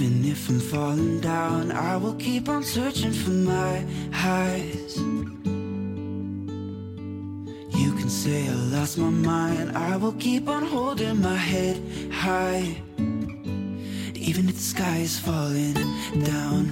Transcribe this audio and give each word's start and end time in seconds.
Even 0.00 0.24
if 0.24 0.48
I'm 0.48 0.60
falling 0.60 1.20
down, 1.20 1.72
I 1.72 1.94
will 1.98 2.14
keep 2.14 2.48
on 2.48 2.62
searching 2.62 3.12
for 3.12 3.32
my 3.32 3.84
highs 4.10 4.96
You 7.76 7.92
can 7.98 8.08
say 8.08 8.48
I 8.48 8.54
lost 8.72 8.96
my 8.96 9.10
mind, 9.10 9.76
I 9.76 9.98
will 9.98 10.16
keep 10.18 10.48
on 10.48 10.64
holding 10.64 11.20
my 11.20 11.36
head 11.36 11.76
high 12.10 12.80
even 14.16 14.48
if 14.48 14.54
the 14.54 14.62
sky 14.62 14.96
is 15.02 15.20
falling 15.20 15.76
down. 16.14 16.64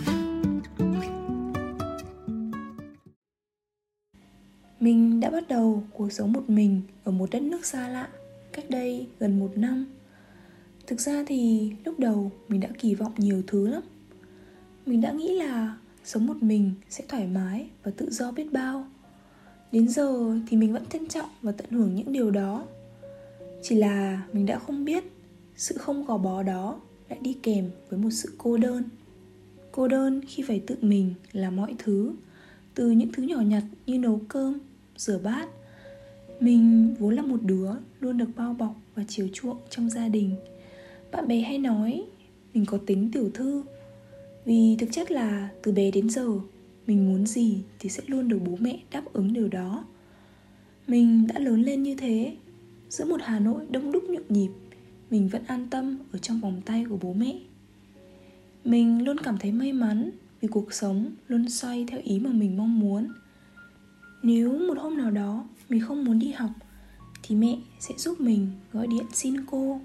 Mình 4.81 5.21
đã 5.21 5.31
bắt 5.31 5.49
đầu 5.49 5.83
cuộc 5.93 6.13
sống 6.13 6.33
một 6.33 6.51
mình 6.51 6.83
ở 7.05 7.13
một 7.13 7.31
đất 7.31 7.43
nước 7.43 7.67
xa 7.67 7.89
lạ 7.89 8.09
cách 8.53 8.71
đây 8.71 9.07
gần 9.19 9.39
một 9.39 9.51
năm. 9.57 9.98
Thực 10.89 11.01
ra 11.01 11.25
thì 11.27 11.71
lúc 11.85 11.99
đầu 11.99 12.33
mình 12.49 12.61
đã 12.61 12.69
kỳ 12.79 12.95
vọng 12.95 13.13
nhiều 13.17 13.43
thứ 13.47 13.67
lắm. 13.67 13.83
Mình 14.87 15.01
đã 15.01 15.13
nghĩ 15.13 15.39
là 15.39 15.77
sống 16.05 16.27
một 16.27 16.43
mình 16.43 16.73
sẽ 16.91 17.05
thoải 17.09 17.27
mái 17.27 17.69
và 17.83 17.91
tự 17.97 18.11
do 18.11 18.33
biết 18.33 18.53
bao. 18.53 18.87
Đến 19.73 19.89
giờ 19.89 20.39
thì 20.49 20.57
mình 20.57 20.73
vẫn 20.73 20.87
trân 20.87 21.09
trọng 21.09 21.29
và 21.43 21.53
tận 21.53 21.71
hưởng 21.71 21.95
những 21.95 22.13
điều 22.13 22.31
đó. 22.31 22.65
Chỉ 23.63 23.75
là 23.77 24.23
mình 24.33 24.47
đã 24.47 24.59
không 24.59 24.85
biết 24.85 25.05
sự 25.57 25.79
không 25.79 26.05
gò 26.05 26.19
bó 26.19 26.43
đó 26.43 26.81
lại 27.09 27.19
đi 27.23 27.37
kèm 27.43 27.71
với 27.91 27.99
một 27.99 28.11
sự 28.11 28.35
cô 28.39 28.57
đơn 28.57 28.83
cô 29.73 29.89
đơn 29.89 30.21
khi 30.29 30.43
phải 30.43 30.61
tự 30.67 30.77
mình 30.81 31.15
làm 31.33 31.57
mọi 31.57 31.75
thứ, 31.79 32.13
từ 32.75 32.91
những 32.91 33.13
thứ 33.13 33.23
nhỏ 33.23 33.41
nhặt 33.41 33.63
như 33.87 33.99
nấu 33.99 34.21
cơm, 34.29 34.59
rửa 34.97 35.19
bát 35.19 35.49
mình 36.41 36.95
vốn 36.99 37.15
là 37.15 37.23
một 37.23 37.43
đứa 37.43 37.71
luôn 38.01 38.19
được 38.19 38.29
bao 38.37 38.55
bọc 38.59 38.75
và 38.95 39.05
chiều 39.09 39.29
chuộng 39.33 39.57
trong 39.71 39.91
gia 39.91 40.09
đình 40.09 40.37
bạn 41.13 41.29
bè 41.29 41.41
hay 41.41 41.59
nói, 41.59 42.05
mình 42.55 42.67
có 42.67 42.79
tính 42.87 43.11
tiểu 43.13 43.31
thư. 43.35 43.63
Vì 44.45 44.77
thực 44.79 44.89
chất 44.93 45.11
là 45.11 45.49
từ 45.63 45.73
bé 45.73 45.91
đến 45.91 46.11
giờ, 46.11 46.29
mình 46.87 47.09
muốn 47.09 47.27
gì 47.27 47.63
thì 47.79 47.89
sẽ 47.89 48.03
luôn 48.07 48.29
được 48.29 48.39
bố 48.45 48.57
mẹ 48.61 48.79
đáp 48.91 49.05
ứng 49.13 49.33
điều 49.33 49.49
đó. 49.49 49.85
Mình 50.87 51.27
đã 51.27 51.39
lớn 51.39 51.63
lên 51.63 51.83
như 51.83 51.95
thế, 51.95 52.37
giữa 52.89 53.05
một 53.05 53.21
hà 53.25 53.39
nội 53.39 53.67
đông 53.71 53.93
đúc 53.93 54.05
nhộn 54.05 54.23
nhịp, 54.29 54.51
mình 55.11 55.29
vẫn 55.29 55.43
an 55.47 55.67
tâm 55.71 55.99
ở 56.13 56.19
trong 56.19 56.41
vòng 56.41 56.61
tay 56.65 56.85
của 56.89 56.99
bố 57.01 57.13
mẹ. 57.13 57.39
Mình 58.65 59.05
luôn 59.05 59.19
cảm 59.19 59.39
thấy 59.39 59.53
may 59.53 59.73
mắn 59.73 60.11
vì 60.41 60.49
cuộc 60.49 60.73
sống 60.73 61.11
luôn 61.29 61.49
xoay 61.49 61.85
theo 61.89 62.01
ý 62.05 62.19
mà 62.19 62.31
mình 62.31 62.57
mong 62.57 62.81
muốn. 62.81 63.09
Nếu 64.23 64.59
một 64.59 64.79
hôm 64.79 64.97
nào 64.97 65.11
đó 65.11 65.49
mình 65.69 65.81
không 65.81 66.05
muốn 66.05 66.19
đi 66.19 66.31
học, 66.31 66.51
thì 67.23 67.35
mẹ 67.35 67.59
sẽ 67.81 67.95
giúp 67.99 68.21
mình 68.21 68.49
gọi 68.73 68.87
điện 68.87 69.05
xin 69.13 69.47
cô 69.47 69.81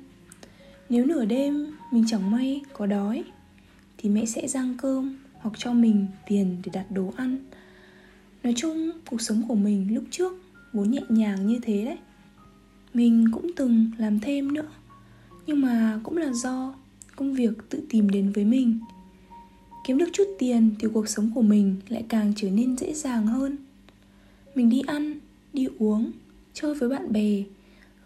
nếu 0.94 1.06
nửa 1.06 1.26
đêm 1.26 1.68
mình 1.92 2.04
chẳng 2.08 2.32
may 2.32 2.62
có 2.74 2.86
đói, 2.86 3.24
thì 3.98 4.10
mẹ 4.10 4.26
sẽ 4.26 4.48
rang 4.48 4.76
cơm 4.78 5.18
hoặc 5.34 5.56
cho 5.58 5.74
mình 5.74 6.08
tiền 6.28 6.58
để 6.66 6.72
đặt 6.74 6.92
đồ 6.92 7.14
ăn. 7.18 7.38
Nói 8.44 8.54
chung, 8.58 8.92
cuộc 9.10 9.22
sống 9.22 9.44
của 9.48 9.56
mình 9.56 9.94
lúc 9.94 10.04
trước 10.12 10.34
vốn 10.74 10.92
nhẹ 10.92 11.02
nhàng 11.10 11.48
như 11.48 11.60
thế 11.62 11.86
đấy. 11.86 11.98
Mình 12.94 13.26
cũng 13.32 13.52
từng 13.56 13.92
làm 13.98 14.20
thêm 14.20 14.54
nữa, 14.54 14.68
nhưng 15.48 15.62
mà 15.62 16.00
cũng 16.04 16.18
là 16.18 16.34
do 16.34 16.76
công 17.16 17.34
việc 17.34 17.70
tự 17.70 17.84
tìm 17.90 18.10
đến 18.10 18.32
với 18.32 18.46
mình. 18.46 18.80
Kiếm 19.86 19.98
được 19.98 20.10
chút 20.14 20.28
tiền 20.40 20.76
thì 20.80 20.88
cuộc 20.94 21.10
sống 21.10 21.32
của 21.36 21.42
mình 21.42 21.76
lại 21.90 22.06
càng 22.10 22.34
trở 22.36 22.50
nên 22.50 22.78
dễ 22.78 22.94
dàng 22.94 23.28
hơn. 23.28 23.58
Mình 24.56 24.70
đi 24.70 24.82
ăn, 24.88 25.20
đi 25.54 25.68
uống, 25.80 26.12
chơi 26.54 26.76
với 26.76 26.90
bạn 26.90 27.14
bè 27.14 27.44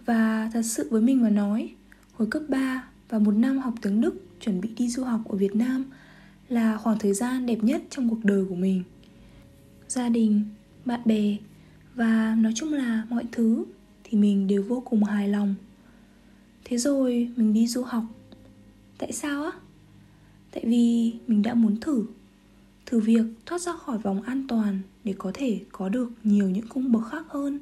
và 0.06 0.50
thật 0.54 0.62
sự 0.62 0.88
với 0.92 1.02
mình 1.02 1.22
mà 1.22 1.30
nói 1.30 1.70
hồi 2.18 2.28
cấp 2.32 2.42
3 2.50 2.88
và 3.10 3.20
một 3.20 3.32
năm 3.32 3.58
học 3.58 3.74
tiếng 3.82 4.02
Đức 4.02 4.16
chuẩn 4.42 4.62
bị 4.62 4.70
đi 4.78 4.90
du 4.90 5.04
học 5.04 5.22
ở 5.30 5.38
Việt 5.38 5.56
Nam 5.56 5.86
là 6.50 6.78
khoảng 6.78 7.00
thời 7.00 7.14
gian 7.14 7.46
đẹp 7.46 7.58
nhất 7.62 7.82
trong 7.90 8.10
cuộc 8.10 8.24
đời 8.24 8.46
của 8.50 8.56
mình. 8.56 8.84
Gia 9.88 10.10
đình, 10.10 10.42
bạn 10.86 11.00
bè 11.06 11.38
và 11.96 12.36
nói 12.40 12.52
chung 12.56 12.74
là 12.74 13.04
mọi 13.10 13.24
thứ 13.32 13.66
thì 14.04 14.18
mình 14.18 14.48
đều 14.48 14.64
vô 14.64 14.84
cùng 14.86 15.04
hài 15.04 15.30
lòng. 15.30 15.56
Thế 16.66 16.78
rồi 16.78 17.32
mình 17.36 17.54
đi 17.54 17.68
du 17.68 17.84
học. 17.84 18.04
Tại 18.98 19.12
sao 19.12 19.44
á? 19.44 19.52
Tại 20.52 20.64
vì 20.68 21.14
mình 21.28 21.42
đã 21.42 21.54
muốn 21.54 21.80
thử. 21.80 22.06
Thử 22.86 23.00
việc 23.00 23.26
thoát 23.46 23.62
ra 23.62 23.74
khỏi 23.74 23.98
vòng 23.98 24.22
an 24.22 24.48
toàn 24.48 24.80
để 25.04 25.16
có 25.18 25.32
thể 25.34 25.60
có 25.72 25.90
được 25.90 26.12
nhiều 26.24 26.50
những 26.50 26.68
cung 26.68 26.92
bậc 26.92 27.04
khác 27.12 27.26
hơn. 27.30 27.60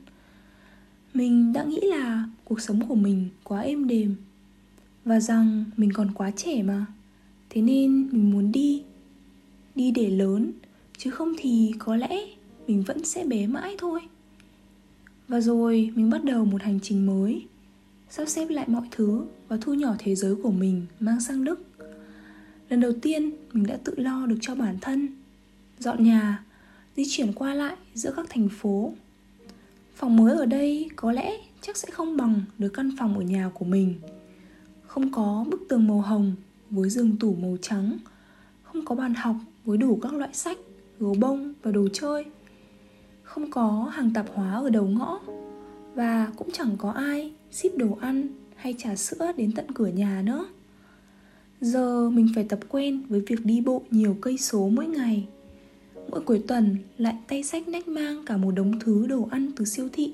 Mình 1.13 1.53
đã 1.53 1.63
nghĩ 1.63 1.79
là 1.83 2.29
cuộc 2.43 2.61
sống 2.61 2.87
của 2.87 2.95
mình 2.95 3.29
quá 3.43 3.61
êm 3.61 3.87
đềm 3.87 4.15
và 5.05 5.19
rằng 5.19 5.63
mình 5.77 5.93
còn 5.93 6.11
quá 6.11 6.31
trẻ 6.31 6.63
mà 6.63 6.85
thế 7.49 7.61
nên 7.61 8.09
mình 8.11 8.31
muốn 8.31 8.51
đi 8.51 8.83
đi 9.75 9.91
để 9.91 10.09
lớn 10.09 10.51
chứ 10.97 11.09
không 11.09 11.33
thì 11.37 11.73
có 11.79 11.95
lẽ 11.95 12.19
mình 12.67 12.83
vẫn 12.83 13.05
sẽ 13.05 13.25
bé 13.25 13.47
mãi 13.47 13.75
thôi 13.77 14.01
và 15.27 15.41
rồi 15.41 15.91
mình 15.95 16.09
bắt 16.09 16.23
đầu 16.23 16.45
một 16.45 16.61
hành 16.61 16.79
trình 16.83 17.05
mới 17.05 17.45
sắp 18.09 18.25
xếp 18.25 18.49
lại 18.49 18.65
mọi 18.67 18.87
thứ 18.91 19.25
và 19.47 19.57
thu 19.61 19.73
nhỏ 19.73 19.95
thế 19.99 20.15
giới 20.15 20.35
của 20.35 20.51
mình 20.51 20.85
mang 20.99 21.21
sang 21.21 21.43
Đức. 21.43 21.65
Lần 22.69 22.81
đầu 22.81 22.91
tiên 23.01 23.31
mình 23.53 23.67
đã 23.67 23.77
tự 23.83 23.93
lo 23.97 24.25
được 24.25 24.37
cho 24.41 24.55
bản 24.55 24.77
thân, 24.81 25.07
dọn 25.79 26.03
nhà, 26.03 26.43
di 26.97 27.03
chuyển 27.09 27.33
qua 27.33 27.53
lại 27.53 27.75
giữa 27.93 28.13
các 28.15 28.25
thành 28.29 28.49
phố. 28.49 28.93
Phòng 29.95 30.17
mới 30.17 30.37
ở 30.37 30.45
đây 30.45 30.89
có 30.95 31.11
lẽ 31.11 31.37
chắc 31.61 31.77
sẽ 31.77 31.91
không 31.91 32.17
bằng 32.17 32.41
được 32.57 32.69
căn 32.73 32.91
phòng 32.99 33.17
ở 33.17 33.21
nhà 33.21 33.49
của 33.53 33.65
mình. 33.65 33.95
Không 34.95 35.11
có 35.11 35.45
bức 35.49 35.65
tường 35.69 35.87
màu 35.87 36.01
hồng 36.01 36.35
với 36.69 36.89
giường 36.89 37.17
tủ 37.17 37.35
màu 37.35 37.57
trắng, 37.61 37.97
không 38.63 38.85
có 38.85 38.95
bàn 38.95 39.13
học 39.13 39.35
với 39.65 39.77
đủ 39.77 39.99
các 40.01 40.13
loại 40.13 40.29
sách, 40.33 40.57
gấu 40.99 41.15
bông 41.19 41.53
và 41.63 41.71
đồ 41.71 41.87
chơi. 41.93 42.25
Không 43.23 43.51
có 43.51 43.91
hàng 43.93 44.13
tạp 44.13 44.25
hóa 44.33 44.53
ở 44.53 44.69
đầu 44.69 44.85
ngõ. 44.85 45.19
Và 45.95 46.31
cũng 46.35 46.51
chẳng 46.51 46.75
có 46.77 46.91
ai 46.91 47.33
ship 47.51 47.77
đồ 47.77 47.97
ăn 48.01 48.27
hay 48.55 48.75
trà 48.77 48.95
sữa 48.95 49.31
đến 49.37 49.51
tận 49.51 49.65
cửa 49.73 49.87
nhà 49.87 50.21
nữa. 50.25 50.45
Giờ 51.61 52.09
mình 52.09 52.27
phải 52.35 52.43
tập 52.43 52.59
quen 52.69 53.05
với 53.09 53.21
việc 53.27 53.45
đi 53.45 53.61
bộ 53.61 53.83
nhiều 53.91 54.17
cây 54.21 54.37
số 54.37 54.69
mỗi 54.69 54.87
ngày. 54.87 55.27
Mỗi 56.09 56.21
cuối 56.21 56.43
tuần 56.47 56.77
lại 56.97 57.17
tay 57.27 57.43
sách 57.43 57.67
nách 57.67 57.87
mang 57.87 58.25
cả 58.25 58.37
một 58.37 58.51
đống 58.51 58.79
thứ 58.79 59.07
đồ 59.07 59.27
ăn 59.31 59.51
từ 59.55 59.65
siêu 59.65 59.89
thị. 59.93 60.13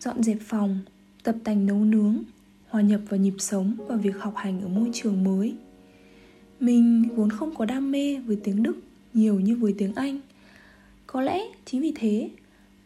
Dọn 0.00 0.22
dẹp 0.22 0.38
phòng 0.40 0.78
tập 1.22 1.36
tành 1.44 1.66
nấu 1.66 1.84
nướng 1.84 2.22
hòa 2.68 2.82
nhập 2.82 3.00
vào 3.08 3.20
nhịp 3.20 3.34
sống 3.38 3.74
và 3.88 3.96
việc 3.96 4.18
học 4.18 4.34
hành 4.36 4.60
ở 4.60 4.68
môi 4.68 4.90
trường 4.92 5.24
mới. 5.24 5.54
Mình 6.60 7.08
vốn 7.16 7.30
không 7.30 7.54
có 7.54 7.64
đam 7.64 7.90
mê 7.90 8.20
với 8.26 8.36
tiếng 8.44 8.62
đức 8.62 8.76
nhiều 9.14 9.40
như 9.40 9.56
với 9.56 9.74
tiếng 9.78 9.94
anh. 9.94 10.20
Có 11.06 11.20
lẽ 11.20 11.40
chính 11.64 11.80
vì 11.80 11.92
thế 11.96 12.30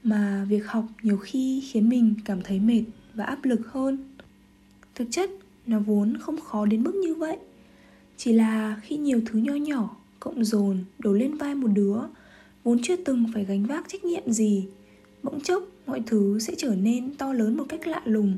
mà 0.03 0.47
việc 0.49 0.67
học 0.67 0.85
nhiều 1.03 1.17
khi 1.17 1.63
khiến 1.71 1.89
mình 1.89 2.15
cảm 2.25 2.43
thấy 2.43 2.61
mệt 2.61 2.83
và 3.15 3.25
áp 3.25 3.45
lực 3.45 3.73
hơn. 3.73 3.99
Thực 4.95 5.09
chất, 5.11 5.31
nó 5.67 5.79
vốn 5.79 6.17
không 6.21 6.41
khó 6.41 6.67
đến 6.67 6.83
mức 6.83 6.95
như 6.95 7.15
vậy. 7.15 7.37
Chỉ 8.17 8.33
là 8.33 8.81
khi 8.83 8.97
nhiều 8.97 9.21
thứ 9.27 9.39
nho 9.39 9.55
nhỏ, 9.55 9.97
cộng 10.21 10.45
dồn, 10.45 10.85
đổ 10.99 11.13
lên 11.13 11.35
vai 11.35 11.55
một 11.55 11.69
đứa, 11.75 11.97
vốn 12.65 12.79
chưa 12.83 12.97
từng 12.97 13.25
phải 13.35 13.45
gánh 13.45 13.67
vác 13.67 13.89
trách 13.89 14.05
nhiệm 14.05 14.33
gì, 14.33 14.69
bỗng 15.23 15.41
chốc 15.41 15.63
mọi 15.87 16.03
thứ 16.07 16.39
sẽ 16.39 16.55
trở 16.59 16.75
nên 16.75 17.15
to 17.15 17.33
lớn 17.33 17.57
một 17.57 17.65
cách 17.69 17.87
lạ 17.87 18.03
lùng 18.05 18.37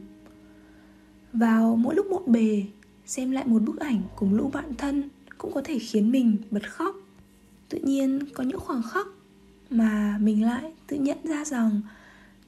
vào 1.33 1.77
mỗi 1.77 1.95
lúc 1.95 2.07
bộn 2.11 2.23
bề, 2.27 2.65
xem 3.07 3.31
lại 3.31 3.47
một 3.47 3.63
bức 3.63 3.81
ảnh 3.81 4.03
cùng 4.17 4.35
lũ 4.35 4.51
bạn 4.53 4.75
thân 4.79 5.09
cũng 5.39 5.53
có 5.53 5.63
thể 5.65 5.79
khiến 5.79 6.11
mình 6.13 6.37
bật 6.51 6.71
khóc. 6.71 6.97
Tự 7.69 7.79
nhiên 7.79 8.19
có 8.35 8.45
những 8.45 8.61
khoảng 8.61 8.83
khắc 8.83 9.07
mà 9.71 10.19
mình 10.21 10.45
lại 10.45 10.73
tự 10.87 10.97
nhận 10.97 11.19
ra 11.25 11.45
rằng 11.45 11.81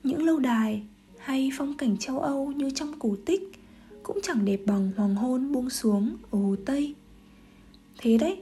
những 0.03 0.23
lâu 0.23 0.39
đài 0.39 0.83
hay 1.19 1.51
phong 1.59 1.77
cảnh 1.77 1.97
châu 1.97 2.21
Âu 2.21 2.53
như 2.53 2.71
trong 2.71 2.99
cổ 2.99 3.17
tích 3.27 3.43
cũng 4.03 4.19
chẳng 4.23 4.45
đẹp 4.45 4.61
bằng 4.67 4.93
hoàng 4.97 5.15
hôn 5.15 5.53
buông 5.53 5.71
xuống 5.71 6.17
ở 6.31 6.39
hồ 6.39 6.57
Tây. 6.67 6.95
Thế 7.99 8.19
đấy, 8.19 8.41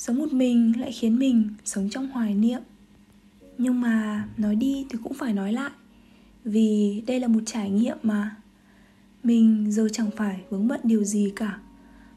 Sống 0.00 0.18
một 0.18 0.32
mình 0.32 0.80
lại 0.80 0.92
khiến 0.92 1.18
mình 1.18 1.48
sống 1.64 1.90
trong 1.90 2.08
hoài 2.08 2.34
niệm. 2.34 2.60
Nhưng 3.58 3.80
mà 3.80 4.24
nói 4.36 4.56
đi 4.56 4.86
thì 4.90 4.98
cũng 5.02 5.14
phải 5.14 5.34
nói 5.34 5.52
lại, 5.52 5.70
Vì 6.44 7.02
đây 7.06 7.20
là 7.20 7.28
một 7.28 7.40
trải 7.46 7.70
nghiệm 7.70 7.96
mà. 8.02 8.36
Mình 9.24 9.66
giờ 9.68 9.88
chẳng 9.92 10.10
phải 10.16 10.40
vướng 10.50 10.68
bận 10.68 10.80
điều 10.84 11.04
gì 11.04 11.32
cả. 11.36 11.58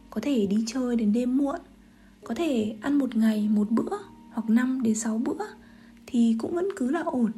Có 0.09 0.21
thể 0.21 0.45
đi 0.45 0.63
chơi 0.67 0.95
đến 0.95 1.13
đêm 1.13 1.37
muộn, 1.37 1.59
Có 2.23 2.35
thể 2.35 2.75
ăn 2.81 2.97
một 2.97 3.15
ngày 3.15 3.49
một 3.49 3.71
bữa 3.71 3.97
Hoặc 4.31 4.49
5 4.49 4.81
đến 4.83 4.95
6 4.95 5.17
bữa 5.17 5.45
Thì 6.05 6.35
cũng 6.39 6.55
vẫn 6.55 6.67
cứ 6.75 6.91
là 6.91 7.01
ổn. 7.01 7.31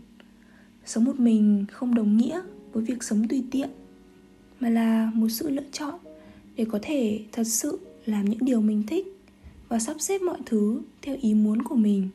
Sống 0.85 1.03
một 1.03 1.19
mình 1.19 1.65
không 1.71 1.95
đồng 1.95 2.17
nghĩa 2.17 2.41
với 2.73 2.83
việc 2.83 3.03
sống 3.03 3.27
tùy 3.27 3.44
tiện, 3.51 3.69
Mà 4.59 4.69
là 4.69 5.12
một 5.13 5.29
sự 5.29 5.50
lựa 5.50 5.69
chọn 5.71 6.00
Để 6.56 6.65
có 6.65 6.79
thể 6.81 7.19
thật 7.31 7.44
sự 7.44 7.79
làm 8.06 8.25
những 8.25 8.45
điều 8.45 8.61
mình 8.61 8.83
thích 8.88 9.07
và 9.69 9.79
sắp 9.79 9.95
xếp 10.00 10.21
mọi 10.21 10.38
thứ 10.45 10.81
theo 11.01 11.18
ý 11.21 11.33
muốn 11.33 11.61
của 11.61 11.75
mình. 11.75 12.09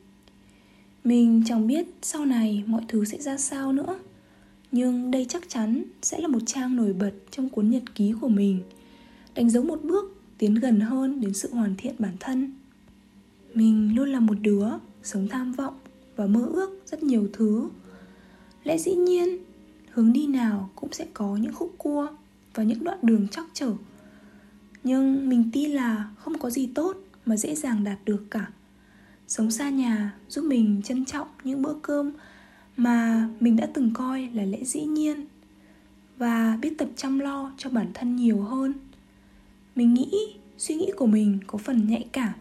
Mình 1.03 1.43
chẳng 1.45 1.67
biết 1.67 1.87
sau 2.01 2.25
này 2.25 2.63
mọi 2.67 2.81
thứ 2.87 3.05
sẽ 3.05 3.17
ra 3.17 3.37
sao 3.37 3.73
nữa 3.73 3.99
nhưng 4.71 5.11
đây 5.11 5.25
chắc 5.29 5.49
chắn 5.49 5.83
sẽ 6.01 6.19
là 6.19 6.27
một 6.27 6.39
trang 6.45 6.75
nổi 6.75 6.93
bật 6.93 7.11
trong 7.31 7.49
cuốn 7.49 7.69
nhật 7.69 7.83
ký 7.95 8.13
của 8.21 8.27
mình, 8.27 8.63
đánh 9.35 9.49
dấu 9.49 9.63
một 9.63 9.79
bước 9.83 10.21
tiến 10.37 10.55
gần 10.55 10.79
hơn 10.79 11.21
đến 11.21 11.33
sự 11.33 11.53
hoàn 11.53 11.75
thiện 11.77 11.95
bản 11.99 12.13
thân. 12.19 12.53
Mình 13.53 13.95
luôn 13.95 14.09
là 14.09 14.19
một 14.19 14.37
đứa 14.41 14.67
sống 15.03 15.27
tham 15.27 15.51
vọng 15.51 15.73
và 16.15 16.27
mơ 16.27 16.45
ước 16.53 16.81
rất 16.85 17.03
nhiều 17.03 17.27
thứ. 17.33 17.69
Lẽ 18.63 18.77
dĩ 18.77 18.95
nhiên, 18.95 19.37
hướng 19.91 20.13
đi 20.13 20.27
nào 20.27 20.69
cũng 20.75 20.93
sẽ 20.93 21.07
có 21.13 21.37
những 21.37 21.53
khúc 21.53 21.75
cua 21.77 22.07
và 22.53 22.63
những 22.63 22.83
đoạn 22.83 22.99
đường 23.01 23.27
chắc 23.31 23.45
trở. 23.53 23.73
Nhưng 24.83 25.29
mình 25.29 25.49
tin 25.53 25.71
là 25.71 26.09
không 26.17 26.39
có 26.39 26.49
gì 26.49 26.69
tốt 26.75 26.97
mà 27.25 27.37
dễ 27.37 27.55
dàng 27.55 27.83
đạt 27.83 27.97
được 28.05 28.23
cả. 28.31 28.47
Sống 29.27 29.51
xa 29.51 29.69
nhà 29.69 30.13
giúp 30.29 30.45
mình 30.45 30.81
trân 30.83 31.05
trọng 31.05 31.27
những 31.43 31.61
bữa 31.61 31.75
cơm 31.81 32.11
mà 32.77 33.29
mình 33.39 33.55
đã 33.55 33.65
từng 33.73 33.91
coi 33.93 34.29
là 34.33 34.45
lẽ 34.45 34.63
dĩ 34.63 34.81
nhiên 34.81 35.25
và 36.17 36.57
biết 36.61 36.77
tập 36.77 36.89
chăm 36.95 37.19
lo 37.19 37.51
cho 37.57 37.69
bản 37.69 37.87
thân 37.93 38.15
nhiều 38.15 38.41
hơn. 38.41 38.73
Mình 39.75 39.93
nghĩ 39.93 40.11
suy 40.57 40.75
nghĩ 40.75 40.91
của 40.95 41.07
mình 41.07 41.39
có 41.47 41.57
phần 41.57 41.87
nhạy 41.87 42.05
cảm, 42.11 42.33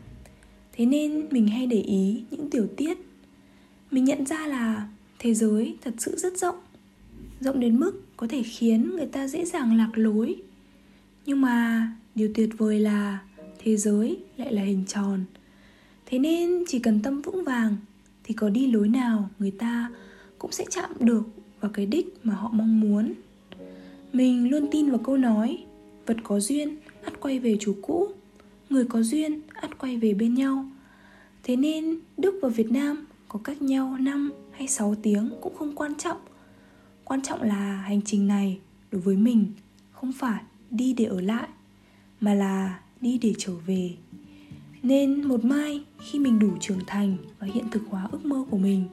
thế 0.72 0.86
nên 0.86 1.26
mình 1.30 1.48
hay 1.48 1.66
để 1.66 1.80
ý 1.80 2.24
những 2.30 2.50
tiểu 2.50 2.66
tiết. 2.76 2.98
Mình 3.90 4.04
nhận 4.04 4.26
ra 4.26 4.46
là 4.46 4.88
thế 5.18 5.34
giới 5.34 5.76
thật 5.82 5.94
sự 5.98 6.16
rất 6.16 6.38
rộng 6.38 6.56
rộng 7.40 7.60
đến 7.60 7.80
mức 7.80 8.02
có 8.16 8.26
thể 8.26 8.42
khiến 8.42 8.90
người 8.96 9.06
ta 9.06 9.26
dễ 9.26 9.44
dàng 9.44 9.76
lạc 9.76 9.90
lối. 9.94 10.36
Nhưng 11.26 11.40
mà 11.40 11.88
điều 12.14 12.32
tuyệt 12.34 12.50
vời 12.58 12.80
là 12.80 13.18
thế 13.58 13.76
giới 13.76 14.18
lại 14.36 14.52
là 14.52 14.62
hình 14.62 14.84
tròn. 14.88 15.24
Thế 16.06 16.18
nên 16.18 16.64
chỉ 16.68 16.78
cần 16.78 17.02
tâm 17.02 17.22
vững 17.22 17.44
vàng 17.44 17.76
thì 18.24 18.34
có 18.34 18.48
đi 18.48 18.72
lối 18.72 18.88
nào 18.88 19.30
người 19.38 19.50
ta 19.50 19.90
cũng 20.40 20.52
sẽ 20.52 20.64
chạm 20.70 20.90
được 21.00 21.22
vào 21.60 21.70
cái 21.74 21.86
đích 21.86 22.06
mà 22.22 22.34
họ 22.34 22.50
mong 22.52 22.80
muốn. 22.80 23.12
Mình 24.12 24.50
luôn 24.50 24.68
tin 24.70 24.90
vào 24.90 24.98
câu 24.98 25.16
nói, 25.16 25.64
vật 26.06 26.16
có 26.22 26.40
duyên, 26.40 26.76
ắt 27.04 27.20
quay 27.20 27.38
về 27.38 27.56
chủ 27.60 27.76
cũ, 27.82 28.08
người 28.70 28.84
có 28.84 29.02
duyên, 29.02 29.40
ắt 29.52 29.78
quay 29.78 29.96
về 29.96 30.14
bên 30.14 30.34
nhau. 30.34 30.64
Thế 31.42 31.56
nên, 31.56 31.98
đức 32.16 32.38
và 32.42 32.48
việt 32.48 32.70
nam 32.70 33.06
có 33.28 33.40
cách 33.44 33.62
nhau 33.62 33.96
5 34.00 34.32
hay 34.52 34.68
6 34.68 34.94
tiếng 35.02 35.30
cũng 35.40 35.54
không 35.54 35.74
quan 35.74 35.94
trọng. 35.94 36.18
Quan 37.04 37.22
trọng 37.22 37.42
là 37.42 37.76
hành 37.76 38.00
trình 38.02 38.26
này 38.26 38.58
đối 38.92 39.00
với 39.00 39.16
mình 39.16 39.46
không 39.92 40.12
phải 40.12 40.42
đi 40.70 40.92
để 40.92 41.04
ở 41.04 41.20
lại, 41.20 41.48
mà 42.20 42.34
là 42.34 42.80
đi 43.00 43.18
để 43.18 43.34
trở 43.38 43.52
về. 43.66 43.90
Nên 44.82 45.28
một 45.28 45.44
mai 45.44 45.84
khi 45.98 46.18
mình 46.18 46.38
đủ 46.38 46.50
trưởng 46.60 46.80
thành 46.86 47.16
và 47.38 47.46
hiện 47.46 47.64
thực 47.70 47.82
hóa 47.88 48.08
ước 48.12 48.24
mơ 48.24 48.44
của 48.50 48.58
mình 48.58 48.84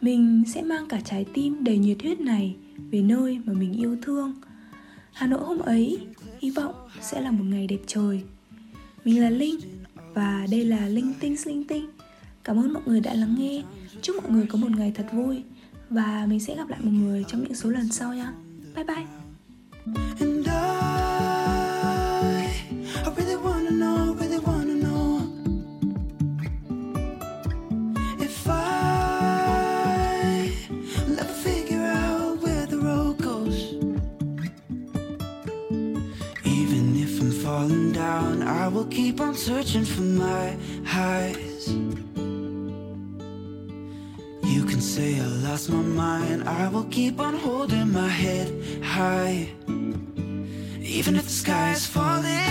mình 0.00 0.42
sẽ 0.46 0.62
mang 0.62 0.86
cả 0.88 1.00
trái 1.04 1.26
tim 1.34 1.64
đầy 1.64 1.78
nhiệt 1.78 2.02
huyết 2.02 2.20
này 2.20 2.56
về 2.90 3.02
nơi 3.02 3.40
mà 3.44 3.52
mình 3.52 3.72
yêu 3.72 3.96
thương. 4.02 4.34
Hà 5.12 5.26
nội 5.26 5.40
hôm 5.44 5.58
ấy, 5.58 5.98
hy 6.38 6.50
vọng 6.50 6.74
sẽ 7.00 7.20
là 7.20 7.30
một 7.30 7.44
ngày 7.44 7.66
đẹp 7.66 7.80
trời. 7.86 8.22
Mình 9.04 9.22
là 9.22 9.30
linh 9.30 9.56
và 10.14 10.46
đây 10.50 10.64
là 10.64 10.88
linh 10.88 11.12
tinh 11.20 11.36
linh 11.46 11.64
tinh. 11.64 11.86
Cảm 12.44 12.58
ơn 12.58 12.72
mọi 12.72 12.82
người 12.86 13.00
đã 13.00 13.14
lắng 13.14 13.34
nghe. 13.38 13.62
Chúc 14.02 14.16
mọi 14.22 14.32
người 14.32 14.46
có 14.46 14.58
một 14.58 14.70
ngày 14.70 14.92
thật 14.94 15.06
vui 15.12 15.42
và 15.90 16.26
mình 16.28 16.40
sẽ 16.40 16.56
gặp 16.56 16.68
lại 16.68 16.80
mọi 16.82 16.92
người 16.92 17.24
trong 17.28 17.42
những 17.42 17.54
số 17.54 17.70
lần 17.70 17.88
sau 17.88 18.14
nha. 18.14 18.32
Bye 18.74 18.84
bye. 18.84 20.37
Will 38.78 38.86
keep 38.86 39.20
on 39.20 39.34
searching 39.34 39.84
for 39.84 40.02
my 40.02 40.56
highs. 40.86 41.66
You 44.52 44.62
can 44.70 44.80
say 44.80 45.18
I 45.18 45.26
lost 45.46 45.68
my 45.68 45.82
mind. 45.82 46.48
I 46.48 46.68
will 46.68 46.84
keep 46.84 47.18
on 47.18 47.34
holding 47.34 47.92
my 47.92 48.06
head 48.06 48.48
high. 48.84 49.48
Even 50.80 51.16
if 51.16 51.24
the 51.24 51.38
sky 51.44 51.72
is 51.72 51.86
falling 51.86 52.48